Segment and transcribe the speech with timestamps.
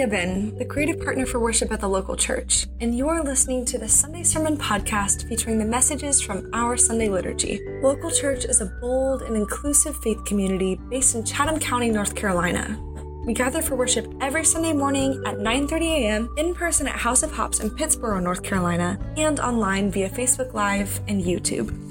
[0.00, 3.76] Leah Bin, the creative partner for worship at the local church, and you're listening to
[3.76, 7.60] the Sunday Sermon podcast featuring the messages from our Sunday liturgy.
[7.82, 12.80] Local Church is a bold and inclusive faith community based in Chatham County, North Carolina.
[13.26, 16.34] We gather for worship every Sunday morning at 9:30 a.m.
[16.38, 20.98] in person at House of Hops in Pittsboro, North Carolina, and online via Facebook Live
[21.08, 21.89] and YouTube.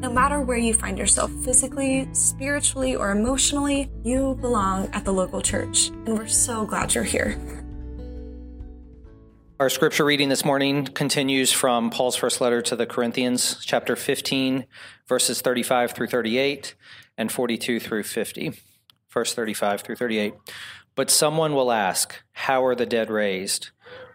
[0.00, 5.42] No matter where you find yourself physically, spiritually, or emotionally, you belong at the local
[5.42, 7.38] church, and we're so glad you're here.
[9.60, 14.64] Our scripture reading this morning continues from Paul's first letter to the Corinthians, chapter 15,
[15.06, 16.74] verses 35 through 38
[17.18, 18.54] and 42 through 50.
[19.10, 20.32] Verse 35 through 38.
[20.94, 23.68] But someone will ask, How are the dead raised?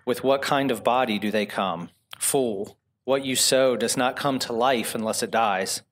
[0.03, 1.89] With what kind of body do they come?
[2.17, 2.79] Fool.
[3.05, 5.83] What you sow does not come to life unless it dies.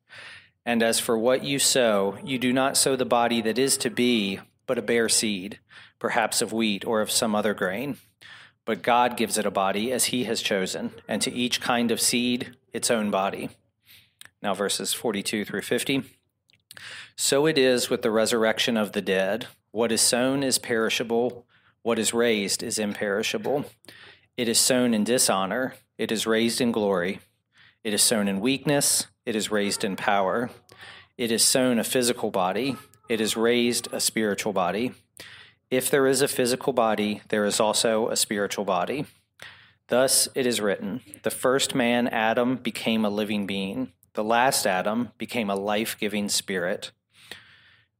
[0.65, 3.91] And as for what you sow, you do not sow the body that is to
[3.91, 5.59] be, but a bare seed,
[5.99, 7.97] perhaps of wheat or of some other grain.
[8.65, 12.01] But God gives it a body as He has chosen, and to each kind of
[12.01, 13.51] seed its own body.
[14.41, 16.03] Now, verses 42 through 50.
[17.15, 19.47] So it is with the resurrection of the dead.
[19.69, 21.45] What is sown is perishable,
[21.83, 23.65] what is raised is imperishable.
[24.35, 27.21] It is sown in dishonor it is raised in glory.
[27.81, 29.07] It is sown in weakness.
[29.25, 30.49] It is raised in power.
[31.17, 32.75] It is sown a physical body.
[33.07, 34.91] It is raised a spiritual body.
[35.71, 39.05] If there is a physical body, there is also a spiritual body.
[39.87, 43.93] Thus it is written The first man, Adam, became a living being.
[44.13, 46.91] The last Adam became a life giving spirit.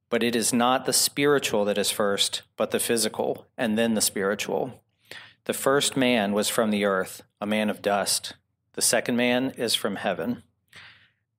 [0.09, 4.01] But it is not the spiritual that is first, but the physical, and then the
[4.01, 4.82] spiritual.
[5.45, 8.35] The first man was from the earth, a man of dust.
[8.73, 10.43] The second man is from heaven.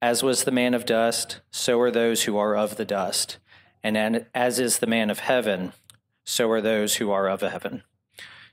[0.03, 3.39] As was the man of dust, so are those who are of the dust.
[3.83, 5.73] And as is the man of heaven,
[6.23, 7.83] so are those who are of heaven.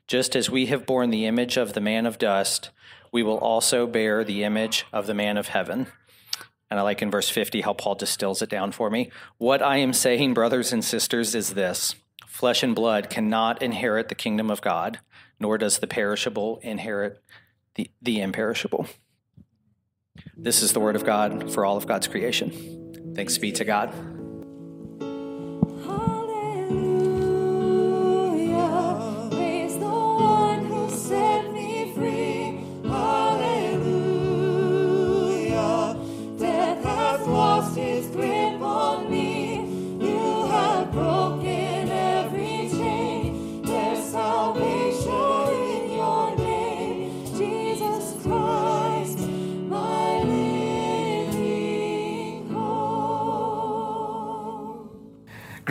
[0.08, 2.70] Just as we have borne the image of the man of dust,
[3.12, 5.88] we will also bear the image of the man of heaven.
[6.70, 9.12] And I like in verse 50 how Paul distills it down for me.
[9.38, 11.96] What I am saying, brothers and sisters, is this
[12.26, 15.02] flesh and blood cannot inherit the kingdom of God
[15.42, 17.22] nor does the perishable inherit
[17.76, 18.86] the, the imperishable.
[20.38, 23.14] This is the word of God for all of God's creation.
[23.16, 24.21] Thanks be to God.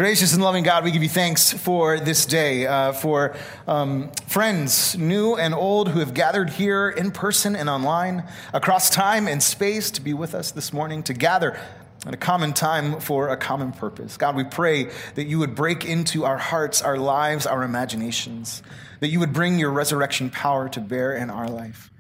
[0.01, 4.97] Gracious and loving God, we give you thanks for this day, uh, for um, friends,
[4.97, 9.91] new and old, who have gathered here in person and online, across time and space,
[9.91, 11.61] to be with us this morning, to gather
[12.07, 14.17] at a common time for a common purpose.
[14.17, 18.63] God, we pray that you would break into our hearts, our lives, our imaginations,
[19.01, 21.91] that you would bring your resurrection power to bear in our life.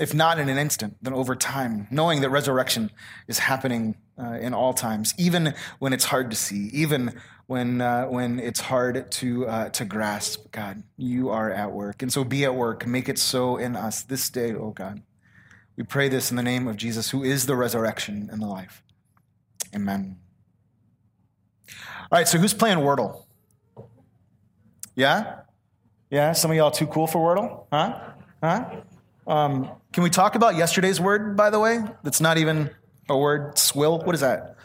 [0.00, 2.90] If not in an instant, then over time, knowing that resurrection
[3.28, 8.06] is happening uh, in all times, even when it's hard to see, even when, uh,
[8.06, 10.50] when it's hard to, uh, to grasp.
[10.50, 12.02] God, you are at work.
[12.02, 12.86] And so be at work.
[12.86, 15.02] Make it so in us this day, oh God.
[15.76, 18.82] We pray this in the name of Jesus, who is the resurrection and the life.
[19.74, 20.16] Amen.
[21.68, 23.24] All right, so who's playing Wordle?
[24.94, 25.40] Yeah?
[26.10, 26.32] Yeah?
[26.32, 27.66] Some of y'all too cool for Wordle?
[27.72, 27.98] Huh?
[28.42, 28.82] Huh?
[29.26, 31.80] Um, can we talk about yesterday's word, by the way?
[32.04, 32.70] That's not even
[33.08, 33.58] a word?
[33.58, 34.00] Swill?
[34.00, 34.56] What is that?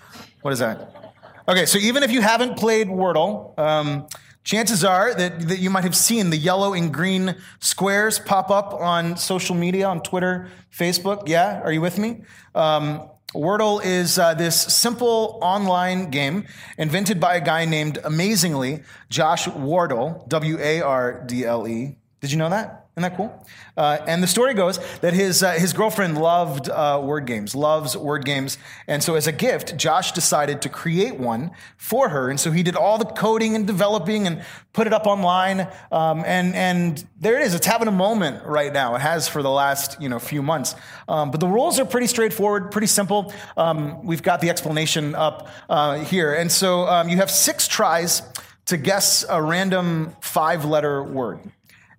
[0.41, 1.13] What is that?
[1.47, 4.07] Okay, so even if you haven't played Wordle, um,
[4.43, 8.73] chances are that, that you might have seen the yellow and green squares pop up
[8.73, 11.27] on social media, on Twitter, Facebook.
[11.27, 12.21] Yeah, are you with me?
[12.53, 16.45] Um, Wordle is uh, this simple online game
[16.77, 21.97] invented by a guy named, amazingly, Josh Wardle, W A R D L E.
[22.21, 22.88] Did you know that?
[22.99, 23.45] Isn't that cool?
[23.77, 27.95] Uh, and the story goes that his, uh, his girlfriend loved uh, word games, loves
[27.95, 28.57] word games.
[28.87, 32.29] And so, as a gift, Josh decided to create one for her.
[32.29, 34.43] And so, he did all the coding and developing and
[34.73, 35.61] put it up online.
[35.93, 37.55] Um, and, and there it is.
[37.55, 38.95] It's having a moment right now.
[38.95, 40.75] It has for the last you know, few months.
[41.07, 43.33] Um, but the rules are pretty straightforward, pretty simple.
[43.55, 46.33] Um, we've got the explanation up uh, here.
[46.33, 48.23] And so, um, you have six tries
[48.65, 51.39] to guess a random five letter word.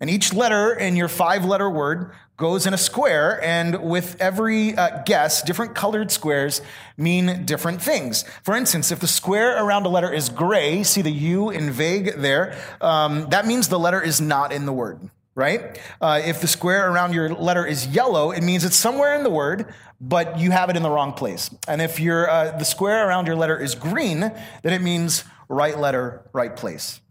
[0.01, 4.75] And each letter in your five letter word goes in a square, and with every
[4.75, 6.63] uh, guess, different colored squares
[6.97, 8.25] mean different things.
[8.43, 12.15] For instance, if the square around a letter is gray, see the U in vague
[12.17, 15.79] there, um, that means the letter is not in the word, right?
[16.01, 19.31] Uh, if the square around your letter is yellow, it means it's somewhere in the
[19.31, 19.67] word,
[20.01, 21.51] but you have it in the wrong place.
[21.69, 25.79] And if your, uh, the square around your letter is green, then it means right
[25.79, 27.03] letter, right place.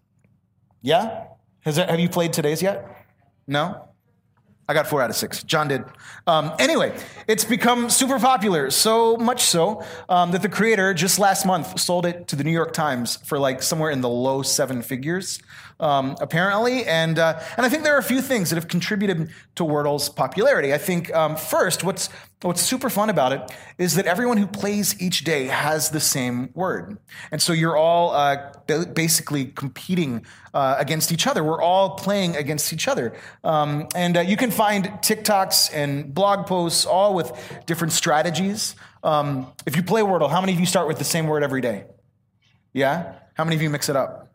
[0.82, 1.26] Yeah?
[1.78, 2.88] It, have you played today's yet?
[3.48, 3.90] No?
[4.70, 5.42] I got four out of six.
[5.42, 5.84] John did.
[6.28, 6.96] Um, anyway,
[7.28, 12.06] it's become super popular, so much so um, that the creator just last month sold
[12.06, 15.40] it to the New York Times for like somewhere in the low seven figures,
[15.80, 16.86] um, apparently.
[16.86, 20.10] And uh, and I think there are a few things that have contributed to Wordle's
[20.10, 20.74] popularity.
[20.74, 22.10] I think um, first, what's
[22.42, 26.52] What's super fun about it is that everyone who plays each day has the same
[26.54, 26.98] word.
[27.32, 28.54] And so you're all uh,
[28.94, 31.44] basically competing uh, against each other.
[31.44, 33.14] We're all playing against each other.
[33.44, 37.34] Um, and uh, you can find TikToks and blog posts all with
[37.66, 38.74] different strategies.
[39.04, 41.60] Um, if you play Wordle, how many of you start with the same word every
[41.60, 41.88] day?
[42.72, 43.16] Yeah?
[43.34, 44.29] How many of you mix it up?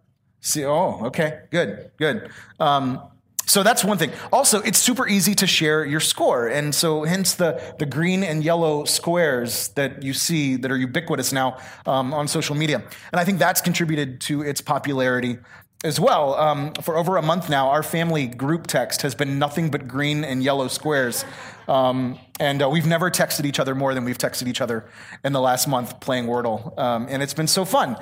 [0.45, 2.29] See, oh, okay, good, good.
[2.61, 3.01] Um,
[3.47, 4.13] so that's one thing.
[4.31, 6.49] Also, it's super easy to share your score.
[6.49, 11.33] And so, hence the, the green and yellow squares that you see that are ubiquitous
[11.33, 11.57] now
[11.87, 12.77] um, on social media.
[13.11, 15.39] And I think that's contributed to its popularity
[15.83, 16.35] as well.
[16.35, 20.25] Um, for over a month now, our family group text has been nothing but green
[20.25, 21.25] and yellow squares.
[21.69, 24.85] Um, and uh, we've never texted each other more than we've texted each other
[25.25, 26.79] in the last month playing Wordle.
[26.79, 27.97] Um, and it's been so fun.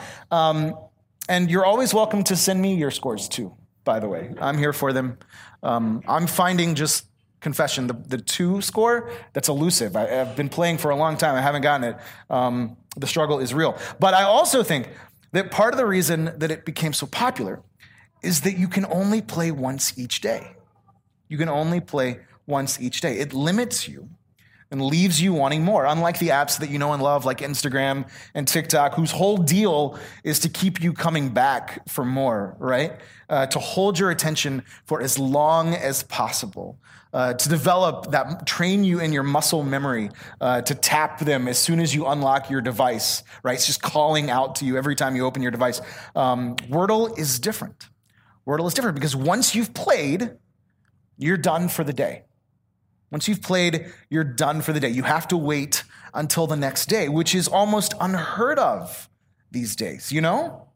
[1.33, 4.31] And you're always welcome to send me your scores too by the way.
[4.41, 5.19] I'm here for them.
[5.63, 7.07] Um, I'm finding just
[7.41, 9.97] confession the, the two score that's elusive.
[9.97, 11.35] I, have been playing for a long time.
[11.35, 11.97] I haven't gotten it.
[12.31, 13.77] Um, the struggle is real.
[13.99, 14.89] But I also think
[15.33, 17.63] that part of the reason that it became so popular
[18.23, 20.55] is that you can only play once each day.
[21.29, 23.19] You can only play once each day.
[23.19, 24.11] It limits you
[24.73, 25.85] and leaves you wanting more.
[25.85, 29.99] Unlike the apps that you know and love, like Instagram and TikTok, whose whole deal
[30.25, 32.99] is to keep you coming back for more, right?
[33.29, 36.79] Uh, to hold your attention for as long as possible.
[37.13, 40.09] Uh, to develop that, train you in your muscle memory
[40.41, 43.57] uh, to tap them as soon as you unlock your device, right?
[43.57, 45.83] It's just calling out to you every time you open your device.
[46.17, 47.91] Um, Wordle is different.
[48.47, 50.31] Wordle is different because once you've played,
[51.19, 52.23] you're done for the day.
[53.13, 54.89] Once you've played, you're done for the day.
[54.89, 59.09] You have to wait until the next day, which is almost unheard of
[59.51, 60.67] these days, you know?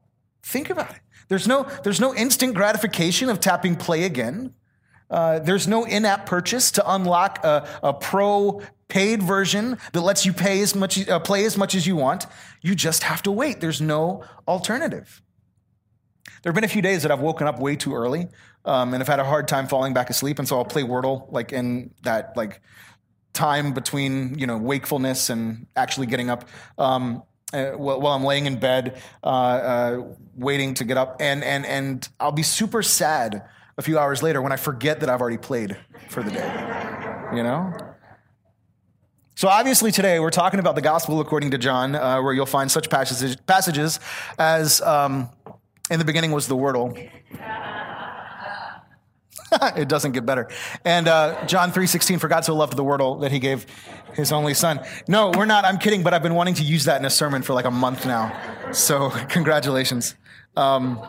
[0.42, 1.00] Think about it.
[1.28, 4.52] There's no, there's no instant gratification of tapping play again.
[5.10, 10.26] Uh, there's no in app purchase to unlock a, a, pro paid version that lets
[10.26, 12.26] you pay as much, uh, play as much as you want.
[12.60, 13.60] You just have to wait.
[13.60, 15.22] There's no alternative.
[16.42, 18.28] There have been a few days that I've woken up way too early
[18.66, 21.30] um, and I've had a hard time falling back asleep, and so I'll play Wordle
[21.32, 22.60] like in that like
[23.32, 26.48] time between you know wakefulness and actually getting up.
[26.76, 27.22] Um,
[27.52, 30.04] uh, while I'm laying in bed, uh, uh,
[30.34, 33.44] waiting to get up, and and and I'll be super sad
[33.78, 35.76] a few hours later when I forget that I've already played
[36.08, 37.36] for the day.
[37.36, 37.72] You know.
[39.36, 42.70] So obviously today we're talking about the gospel according to John, uh, where you'll find
[42.70, 44.00] such passages, passages
[44.38, 45.28] as um,
[45.90, 46.96] in the beginning was the Wordle.
[49.76, 50.48] it doesn't get better.
[50.84, 53.66] And uh, John 3.16, for God so loved the world that he gave
[54.14, 54.80] his only son.
[55.08, 55.64] No, we're not.
[55.64, 57.70] I'm kidding, but I've been wanting to use that in a sermon for like a
[57.70, 58.32] month now.
[58.72, 60.14] So congratulations.
[60.56, 61.00] Um,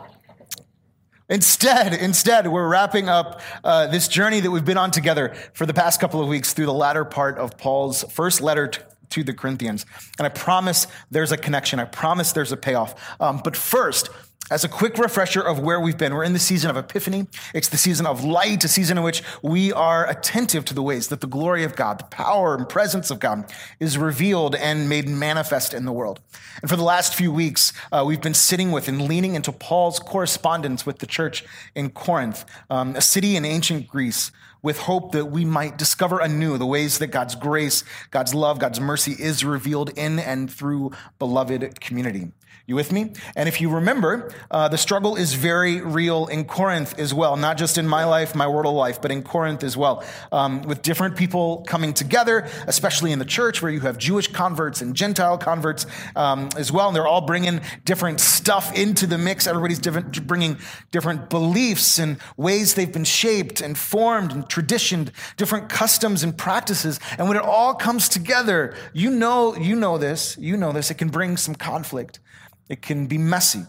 [1.30, 5.74] Instead, instead, we're wrapping up uh, this journey that we've been on together for the
[5.74, 9.34] past couple of weeks through the latter part of Paul's first letter to, to the
[9.34, 9.84] Corinthians.
[10.18, 11.80] And I promise there's a connection.
[11.80, 12.94] I promise there's a payoff.
[13.20, 14.08] Um, but first,
[14.50, 17.26] as a quick refresher of where we've been, we're in the season of Epiphany.
[17.54, 21.08] It's the season of light, a season in which we are attentive to the ways
[21.08, 25.08] that the glory of God, the power and presence of God is revealed and made
[25.08, 26.20] manifest in the world.
[26.62, 29.98] And for the last few weeks, uh, we've been sitting with and leaning into Paul's
[29.98, 34.30] correspondence with the church in Corinth, um, a city in ancient Greece
[34.62, 38.80] with hope that we might discover anew the ways that God's grace, God's love, God's
[38.80, 42.32] mercy is revealed in and through beloved community.
[42.68, 43.12] You with me?
[43.34, 47.56] And if you remember, uh, the struggle is very real in Corinth as well, not
[47.56, 51.16] just in my life, my Wordle life, but in Corinth as well, um, with different
[51.16, 55.86] people coming together, especially in the church where you have Jewish converts and Gentile converts
[56.14, 56.88] um, as well.
[56.88, 59.46] And they're all bringing different stuff into the mix.
[59.46, 60.58] Everybody's different, bringing
[60.90, 67.00] different beliefs and ways they've been shaped and formed and traditioned, different customs and practices.
[67.16, 70.98] And when it all comes together, you know, you know this, you know this, it
[70.98, 72.20] can bring some conflict.
[72.68, 73.64] It can be messy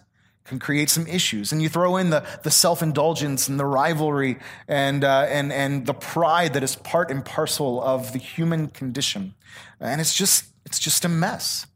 [0.50, 1.52] can create some issues.
[1.52, 5.86] And you throw in the, the self indulgence and the rivalry and, uh, and, and
[5.86, 9.36] the pride that is part and parcel of the human condition.
[9.80, 11.68] And it's just, it's just a mess.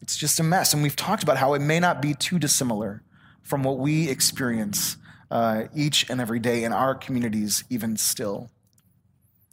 [0.00, 0.72] It's just a mess.
[0.72, 3.02] And we've talked about how it may not be too dissimilar
[3.42, 4.96] from what we experience
[5.30, 8.50] uh, each and every day in our communities, even still.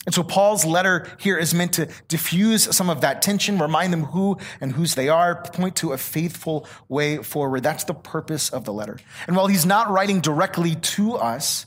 [0.06, 4.06] And so Paul's letter here is meant to diffuse some of that tension, remind them
[4.06, 7.64] who and whose they are, point to a faithful way forward.
[7.64, 9.00] That's the purpose of the letter.
[9.28, 11.66] And while he's not writing directly to us,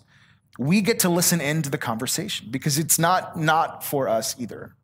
[0.59, 4.75] we get to listen into the conversation because it's not not for us either.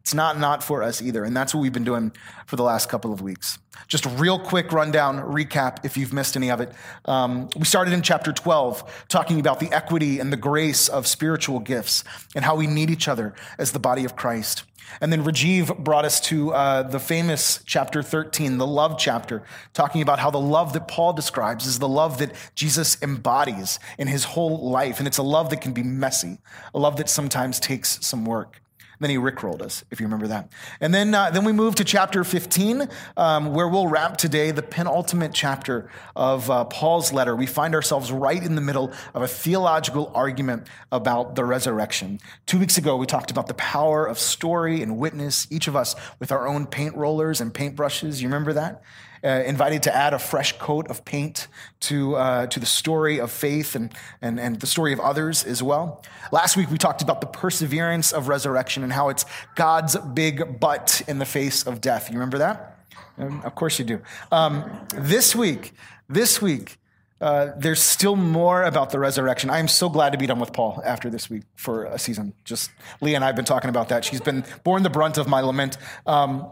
[0.00, 1.24] It's not not for us either.
[1.24, 2.12] And that's what we've been doing
[2.46, 3.58] for the last couple of weeks.
[3.86, 6.72] Just a real quick rundown, recap if you've missed any of it.
[7.04, 11.60] Um, we started in chapter 12 talking about the equity and the grace of spiritual
[11.60, 12.04] gifts
[12.34, 14.64] and how we need each other as the body of Christ.
[15.00, 19.42] And then Rajiv brought us to uh, the famous chapter 13, the love chapter,
[19.72, 24.08] talking about how the love that Paul describes is the love that Jesus embodies in
[24.08, 24.98] his whole life.
[24.98, 26.38] And it's a love that can be messy,
[26.74, 28.60] a love that sometimes takes some work.
[29.00, 30.52] Then he rickrolled us, if you remember that.
[30.78, 34.62] And then, uh, then we move to chapter 15, um, where we'll wrap today the
[34.62, 37.34] penultimate chapter of uh, Paul's letter.
[37.34, 42.20] We find ourselves right in the middle of a theological argument about the resurrection.
[42.44, 45.96] Two weeks ago, we talked about the power of story and witness, each of us
[46.18, 48.20] with our own paint rollers and paintbrushes.
[48.20, 48.82] You remember that?
[49.22, 51.46] Uh, invited to add a fresh coat of paint
[51.78, 55.62] to, uh, to the story of faith and, and, and the story of others as
[55.62, 56.02] well.
[56.32, 61.02] Last week, we talked about the perseverance of resurrection and how it's God's big but
[61.06, 62.08] in the face of death.
[62.08, 62.78] You remember that?
[63.18, 64.00] Um, of course you do.
[64.32, 65.74] Um, this week,
[66.08, 66.78] this week,
[67.20, 69.50] uh, there's still more about the resurrection.
[69.50, 72.32] I am so glad to be done with Paul after this week for a season.
[72.44, 72.70] Just
[73.02, 74.04] Leah and I have been talking about that.
[74.06, 75.76] She's been borne the brunt of my lament.
[76.06, 76.48] Um,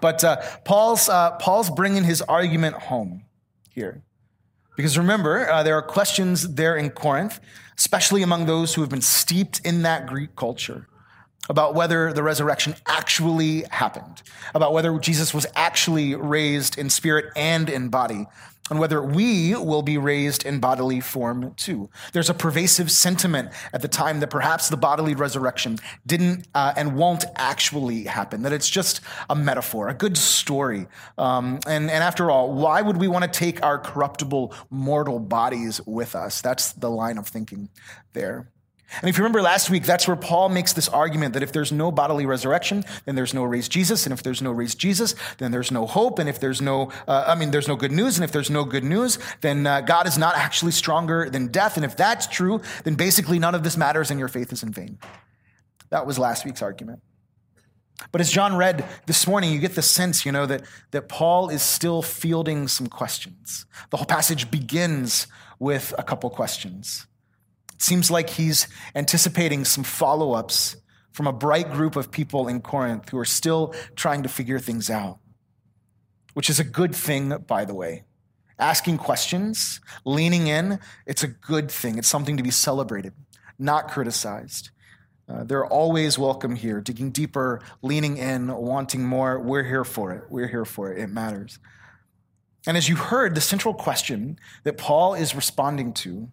[0.00, 3.24] but uh, Paul's, uh, Paul's bringing his argument home
[3.70, 4.02] here.
[4.76, 7.40] Because remember, uh, there are questions there in Corinth,
[7.78, 10.88] especially among those who have been steeped in that Greek culture,
[11.48, 14.22] about whether the resurrection actually happened,
[14.54, 18.26] about whether Jesus was actually raised in spirit and in body,
[18.70, 21.90] and whether we will be raised in bodily form too.
[22.12, 26.96] There's a pervasive sentiment at the time that perhaps the bodily resurrection didn't uh, and
[26.96, 30.86] won't actually happen, that it's just a metaphor, a good story.
[31.18, 35.80] Um, and, and after all, why would we want to take our corruptible, mortal bodies
[35.86, 36.40] with us?
[36.40, 37.68] That's the line of thinking
[38.14, 38.48] there.
[39.00, 41.72] And if you remember last week, that's where Paul makes this argument that if there's
[41.72, 44.06] no bodily resurrection, then there's no raised Jesus.
[44.06, 46.18] And if there's no raised Jesus, then there's no hope.
[46.18, 48.16] And if there's no, uh, I mean, there's no good news.
[48.16, 51.76] And if there's no good news, then uh, God is not actually stronger than death.
[51.76, 54.72] And if that's true, then basically none of this matters and your faith is in
[54.72, 54.98] vain.
[55.90, 57.02] That was last week's argument.
[58.12, 61.48] But as John read this morning, you get the sense, you know, that, that Paul
[61.48, 63.66] is still fielding some questions.
[63.90, 65.26] The whole passage begins
[65.58, 67.06] with a couple questions.
[67.84, 70.76] Seems like he's anticipating some follow ups
[71.12, 74.88] from a bright group of people in Corinth who are still trying to figure things
[74.88, 75.18] out,
[76.32, 78.04] which is a good thing, by the way.
[78.58, 81.98] Asking questions, leaning in, it's a good thing.
[81.98, 83.12] It's something to be celebrated,
[83.58, 84.70] not criticized.
[85.28, 89.38] Uh, they're always welcome here, digging deeper, leaning in, wanting more.
[89.38, 90.22] We're here for it.
[90.30, 90.98] We're here for it.
[91.02, 91.58] It matters.
[92.66, 96.30] And as you heard, the central question that Paul is responding to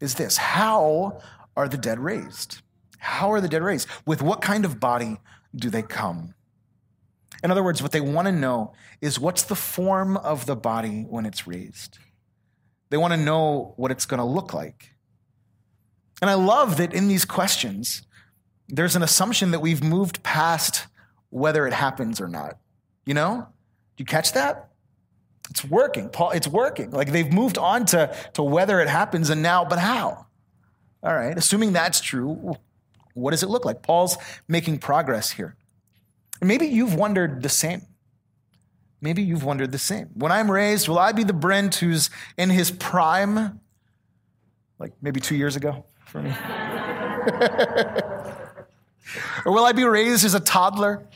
[0.00, 1.20] is this How
[1.56, 2.62] are the dead raised?
[2.98, 3.88] How are the dead raised?
[4.06, 5.18] With what kind of body
[5.54, 6.34] do they come?
[7.42, 8.72] In other words, what they want to know
[9.02, 11.98] is what's the form of the body when it's raised?
[12.88, 14.94] They want to know what it's going to look like.
[16.22, 18.02] And I love that in these questions,
[18.68, 20.86] there's an assumption that we've moved past
[21.28, 22.56] whether it happens or not.
[23.04, 23.48] You know?
[23.96, 24.70] Do you catch that?
[25.50, 26.08] It's working.
[26.08, 26.90] Paul, it's working.
[26.90, 30.26] Like they've moved on to, to whether it happens and now, but how?
[31.02, 32.54] All right, assuming that's true,
[33.12, 33.82] what does it look like?
[33.82, 34.16] Paul's
[34.48, 35.56] making progress here.
[36.40, 37.82] Maybe you've wondered the same.
[39.00, 40.08] Maybe you've wondered the same.
[40.14, 42.08] When I'm raised, will I be the Brent who's
[42.38, 43.60] in his prime?
[44.78, 46.30] Like maybe two years ago for me?
[49.44, 51.06] or will I be raised as a toddler?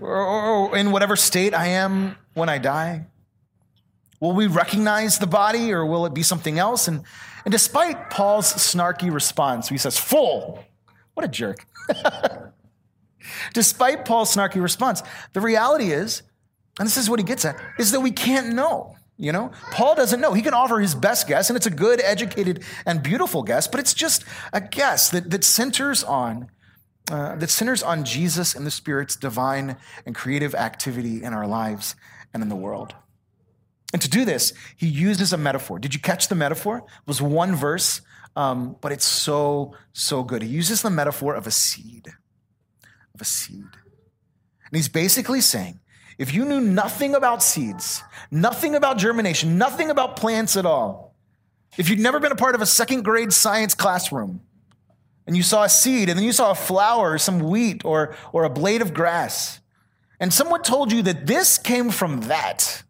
[0.00, 3.06] Or in whatever state I am when I die?
[4.20, 6.88] Will we recognize the body or will it be something else?
[6.88, 7.02] And,
[7.44, 10.64] and despite Paul's snarky response, he says, Full.
[11.14, 11.66] What a jerk.
[13.54, 15.02] despite Paul's snarky response,
[15.32, 16.22] the reality is,
[16.78, 18.94] and this is what he gets at, is that we can't know.
[19.20, 20.32] You know, Paul doesn't know.
[20.32, 23.80] He can offer his best guess, and it's a good, educated, and beautiful guess, but
[23.80, 26.48] it's just a guess that, that centers on
[27.10, 31.96] uh, that centers on Jesus and the Spirit's divine and creative activity in our lives
[32.34, 32.94] and in the world.
[33.92, 35.78] And to do this, he uses a metaphor.
[35.78, 36.78] Did you catch the metaphor?
[36.78, 38.02] It was one verse,
[38.36, 40.42] um, but it's so, so good.
[40.42, 42.08] He uses the metaphor of a seed,
[43.14, 43.56] of a seed.
[43.62, 45.80] And he's basically saying
[46.18, 51.14] if you knew nothing about seeds, nothing about germination, nothing about plants at all,
[51.78, 54.40] if you'd never been a part of a second grade science classroom,
[55.28, 58.44] and you saw a seed, and then you saw a flower, some wheat, or, or
[58.44, 59.60] a blade of grass,
[60.18, 62.82] and someone told you that this came from that,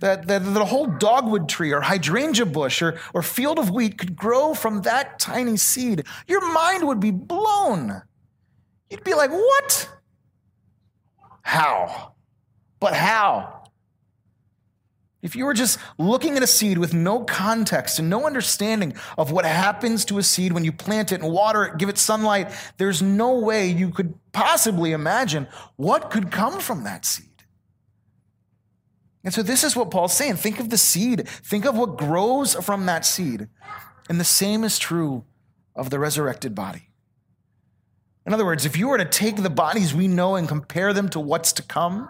[0.00, 3.96] that, that, that a whole dogwood tree or hydrangea bush or, or field of wheat
[3.96, 8.02] could grow from that tiny seed, your mind would be blown.
[8.90, 9.88] You'd be like, what?
[11.40, 12.12] How?
[12.78, 13.57] But how?
[15.20, 19.32] If you were just looking at a seed with no context and no understanding of
[19.32, 22.52] what happens to a seed when you plant it and water it, give it sunlight,
[22.76, 27.26] there's no way you could possibly imagine what could come from that seed.
[29.24, 30.36] And so, this is what Paul's saying.
[30.36, 33.48] Think of the seed, think of what grows from that seed.
[34.08, 35.24] And the same is true
[35.74, 36.88] of the resurrected body.
[38.24, 41.08] In other words, if you were to take the bodies we know and compare them
[41.10, 42.08] to what's to come,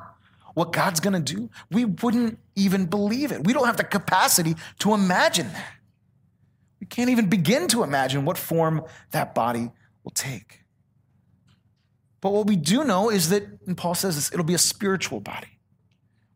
[0.58, 3.44] what God's gonna do, we wouldn't even believe it.
[3.44, 5.72] We don't have the capacity to imagine that.
[6.80, 9.70] We can't even begin to imagine what form that body
[10.02, 10.64] will take.
[12.20, 15.20] But what we do know is that, and Paul says this, it'll be a spiritual
[15.20, 15.58] body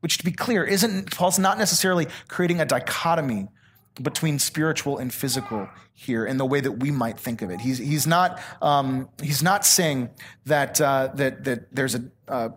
[0.02, 3.48] which to be clear, isn't Paul's not necessarily creating a dichotomy
[4.02, 7.60] between spiritual and physical here in the way that we might think of it.
[7.60, 10.10] He's, he's, not, um, he's not saying
[10.46, 12.48] that, uh, that, that there's a, uh,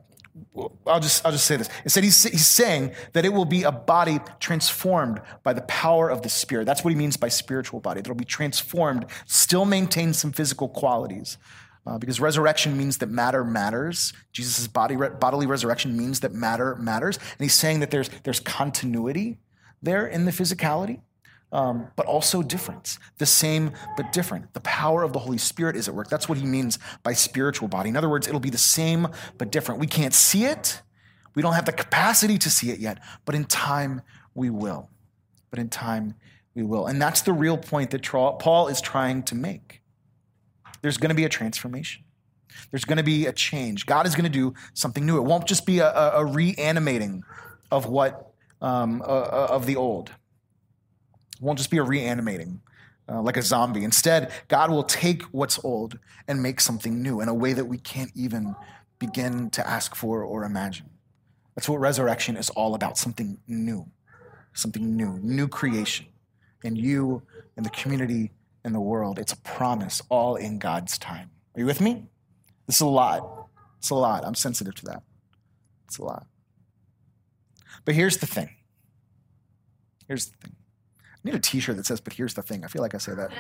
[0.86, 1.70] I'll just, I'll just say this.
[1.84, 6.24] Instead, he's, he's saying that it will be a body transformed by the power of
[6.24, 6.66] the Spirit.
[6.66, 8.02] That's what he means by spiritual body.
[8.02, 11.38] That'll be transformed, still maintain some physical qualities,
[11.88, 14.12] uh, because resurrection means that matter matters.
[14.34, 17.18] Jesus' body, bodily resurrection means that matter matters.
[17.18, 19.38] And he's saying that there's, there's continuity
[19.82, 21.02] there in the physicality,
[21.56, 23.00] um, but also difference.
[23.18, 24.54] The same, but different.
[24.54, 26.10] The power of the Holy Spirit is at work.
[26.10, 27.88] That's what he means by spiritual body.
[27.88, 29.08] In other words, it'll be the same,
[29.38, 29.80] but different.
[29.80, 30.82] We can't see it.
[31.34, 34.02] We don't have the capacity to see it yet, but in time
[34.34, 34.90] we will.
[35.50, 36.16] But in time
[36.56, 36.88] we will.
[36.88, 39.82] And that's the real point that Paul is trying to make
[40.82, 42.04] there's going to be a transformation.
[42.70, 43.86] There's going to be a change.
[43.86, 45.18] God is going to do something new.
[45.18, 47.24] It won't just be a, a, a reanimating
[47.72, 50.12] of what um, uh, uh, of the old.
[51.42, 52.62] Won't just be a reanimating
[53.10, 53.84] uh, like a zombie.
[53.84, 57.78] Instead, God will take what's old and make something new in a way that we
[57.78, 58.56] can't even
[59.00, 60.90] begin to ask for or imagine.
[61.56, 63.88] That's what resurrection is all about something new,
[64.54, 66.08] something new, new creation.
[66.64, 67.22] And you
[67.56, 68.32] and the community
[68.64, 69.20] in the world.
[69.20, 71.30] It's a promise, all in God's time.
[71.56, 72.08] Are you with me?
[72.66, 73.48] This is a lot.
[73.78, 74.26] It's a lot.
[74.26, 75.04] I'm sensitive to that.
[75.86, 76.26] It's a lot.
[77.86, 78.50] But here's the thing.
[80.08, 80.56] Here's the thing.
[81.26, 82.64] I need a t shirt that says, but here's the thing.
[82.64, 83.32] I feel like I say that.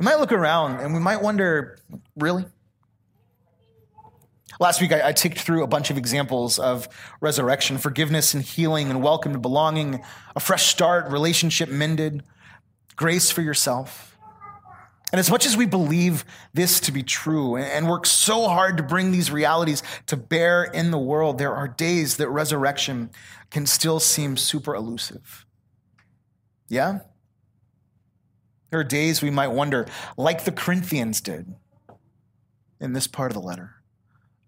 [0.00, 1.78] We might look around and we might wonder,
[2.16, 2.44] really?
[4.58, 6.88] Last week, I, I, ticked through a bunch of examples of
[7.20, 10.02] resurrection, forgiveness and healing and welcome to belonging,
[10.34, 12.24] a fresh start, relationship mended,
[12.96, 14.13] grace for yourself.
[15.12, 18.82] And as much as we believe this to be true and work so hard to
[18.82, 23.10] bring these realities to bear in the world, there are days that resurrection
[23.50, 25.46] can still seem super elusive.
[26.68, 27.00] Yeah?
[28.70, 29.86] There are days we might wonder,
[30.16, 31.54] like the Corinthians did
[32.80, 33.70] in this part of the letter.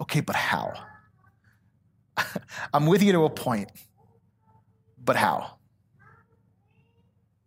[0.01, 0.73] Okay, but how?
[2.75, 3.71] I'm with you to a point,
[4.99, 5.57] but how?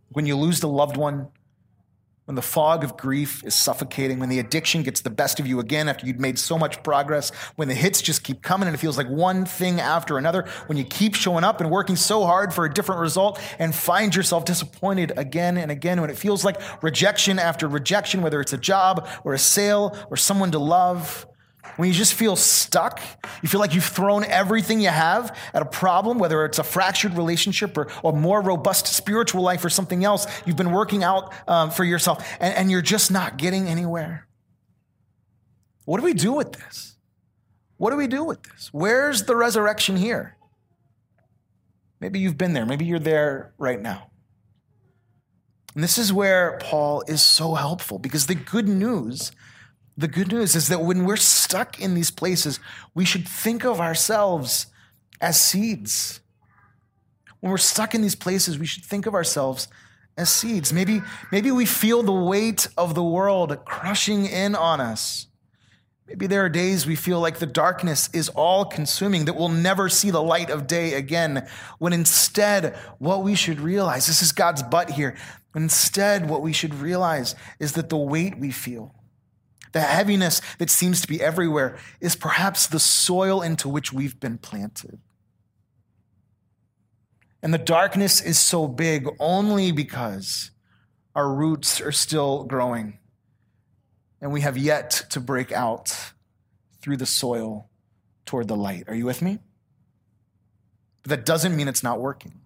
[0.09, 1.27] when you lose the loved one,
[2.29, 5.59] when the fog of grief is suffocating, when the addiction gets the best of you
[5.59, 8.77] again after you'd made so much progress, when the hits just keep coming and it
[8.77, 12.53] feels like one thing after another, when you keep showing up and working so hard
[12.53, 16.61] for a different result and find yourself disappointed again and again, when it feels like
[16.83, 21.25] rejection after rejection, whether it's a job or a sale or someone to love,
[21.77, 23.01] when you just feel stuck,
[23.41, 27.15] you feel like you've thrown everything you have at a problem, whether it's a fractured
[27.15, 31.71] relationship or a more robust spiritual life or something else you've been working out um,
[31.71, 34.27] for yourself, and, and you're just not getting anywhere.
[35.85, 36.97] What do we do with this?
[37.77, 38.69] What do we do with this?
[38.71, 40.37] Where's the resurrection here?
[41.99, 42.65] Maybe you've been there.
[42.65, 44.09] Maybe you're there right now.
[45.75, 49.31] And this is where Paul is so helpful because the good news
[49.99, 52.59] the good news is that when we're stuck in these places,
[52.95, 54.67] we should think of ourselves
[55.19, 56.21] as seeds.
[57.41, 59.67] When we're stuck in these places, we should think of ourselves
[60.17, 60.71] as seeds.
[60.71, 61.01] Maybe,
[61.33, 65.27] maybe we feel the weight of the world crushing in on us.
[66.07, 69.89] Maybe there are days we feel like the darkness is all consuming, that we'll never
[69.89, 71.45] see the light of day again,
[71.77, 75.15] when instead, what we should realize this is God's but here.
[75.55, 78.95] Instead, what we should realize is that the weight we feel,
[79.71, 84.37] the heaviness that seems to be everywhere, is perhaps the soil into which we've been
[84.37, 84.99] planted.
[87.41, 90.51] And the darkness is so big only because
[91.15, 92.99] our roots are still growing
[94.21, 96.13] and we have yet to break out
[96.81, 97.69] through the soil
[98.25, 98.83] toward the light.
[98.87, 99.39] Are you with me?
[101.03, 102.41] But that doesn't mean it's not working.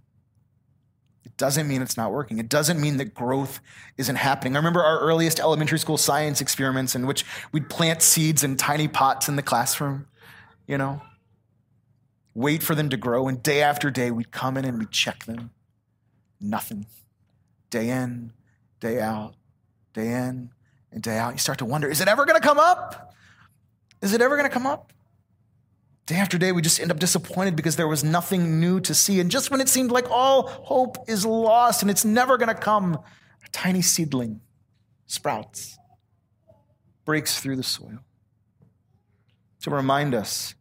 [1.26, 2.38] It doesn't mean it's not working.
[2.38, 3.60] It doesn't mean that growth
[3.98, 4.56] isn't happening.
[4.56, 8.88] I remember our earliest elementary school science experiments in which we'd plant seeds in tiny
[8.88, 10.08] pots in the classroom,
[10.68, 11.02] you know,
[12.34, 15.26] wait for them to grow, and day after day we'd come in and we'd check
[15.26, 15.52] them.
[16.40, 16.86] Nothing.
[17.70, 18.34] Day in,
[18.80, 19.36] day out,
[19.94, 20.52] day in,
[20.92, 21.34] and day out.
[21.34, 23.14] You start to wonder is it ever going to come up?
[24.02, 24.93] Is it ever going to come up?
[26.06, 29.22] Day after day, we just end up disappointed because there was nothing new to see.
[29.22, 32.60] And just when it seemed like all hope is lost and it's never going to
[32.60, 34.42] come, a tiny seedling
[35.06, 35.78] sprouts,
[37.06, 38.00] breaks through the soil
[39.62, 40.56] to remind us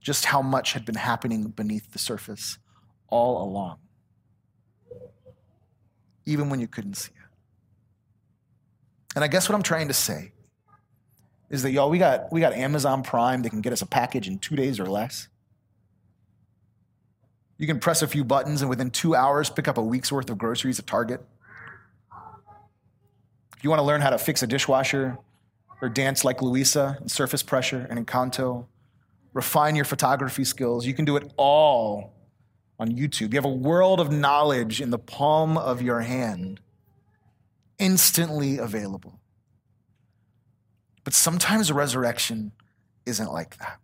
[0.00, 2.58] just how much had been happening beneath the surface
[3.08, 3.78] all along,
[6.26, 7.18] even when you couldn't see it.
[9.14, 10.32] And I guess what I'm trying to say
[11.50, 14.28] is that y'all, we got we got Amazon Prime that can get us a package
[14.28, 15.28] in two days or less.
[17.56, 20.30] You can press a few buttons and within two hours pick up a week's worth
[20.30, 21.20] of groceries at Target.
[23.56, 25.18] If you want to learn how to fix a dishwasher
[25.82, 28.66] or dance like Louisa in surface pressure and Encanto,
[29.32, 32.12] refine your photography skills, you can do it all
[32.78, 33.32] on YouTube.
[33.32, 36.60] You have a world of knowledge in the palm of your hand
[37.78, 39.18] instantly available.
[41.08, 42.52] But sometimes resurrection
[43.06, 43.80] isn't like that.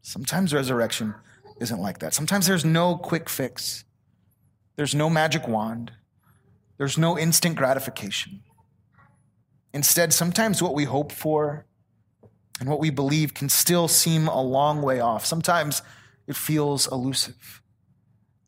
[0.00, 1.14] Sometimes resurrection
[1.60, 2.14] isn't like that.
[2.14, 3.84] Sometimes there's no quick fix,
[4.76, 5.92] there's no magic wand,
[6.78, 8.40] there's no instant gratification.
[9.74, 11.66] Instead, sometimes what we hope for
[12.58, 15.26] and what we believe can still seem a long way off.
[15.26, 15.82] Sometimes
[16.26, 17.60] it feels elusive,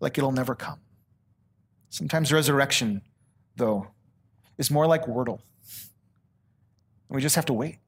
[0.00, 0.80] like it'll never come.
[1.90, 3.02] Sometimes resurrection
[3.56, 3.88] though,
[4.56, 5.40] is more like Wordle.
[7.08, 7.78] And we just have to wait.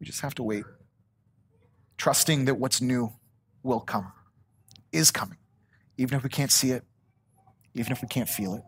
[0.00, 0.64] We just have to wait,
[1.96, 3.12] trusting that what's new
[3.62, 4.12] will come,
[4.90, 5.38] is coming,
[5.96, 6.82] even if we can't see it,
[7.74, 8.62] even if we can't feel it.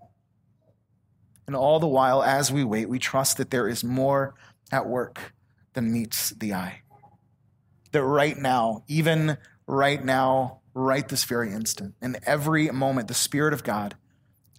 [1.49, 4.35] And all the while, as we wait, we trust that there is more
[4.71, 5.35] at work
[5.73, 6.83] than meets the eye.
[7.91, 9.37] That right now, even
[9.67, 13.97] right now, right this very instant, in every moment, the Spirit of God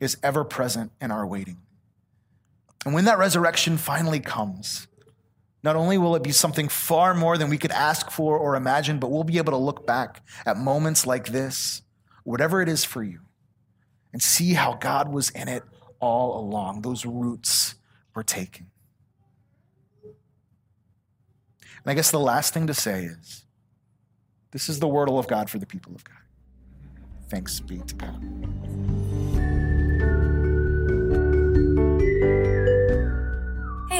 [0.01, 1.60] is ever present in our waiting.
[2.86, 4.88] And when that resurrection finally comes,
[5.63, 9.00] not only will it be something far more than we could ask for or imagine,
[9.00, 11.82] but we'll be able to look back at moments like this,
[12.24, 13.21] whatever it is for you,
[14.13, 15.63] and see how God was in it
[16.00, 16.84] all along.
[16.84, 17.74] Those roots
[18.13, 18.67] were taken.
[20.04, 23.45] And I guess the last thing to say is
[24.52, 26.17] this is the word of God for the people of God.
[27.30, 28.64] Thanks be to God.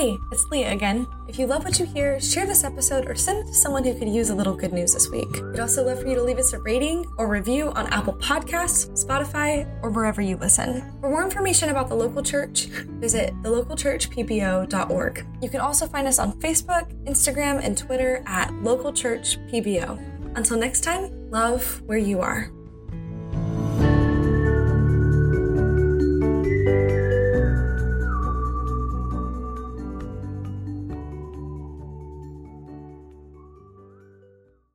[0.05, 1.07] Hey, it's Leah again.
[1.27, 3.97] If you love what you hear, share this episode or send it to someone who
[3.97, 5.41] could use a little good news this week.
[5.41, 9.03] We'd also love for you to leave us a rating or review on Apple Podcasts,
[9.03, 10.93] Spotify, or wherever you listen.
[11.01, 12.65] For more information about the local church,
[12.99, 15.25] visit thelocalchurchpbo.org.
[15.41, 20.37] You can also find us on Facebook, Instagram, and Twitter at localchurchpbo.
[20.37, 22.51] Until next time, love where you are.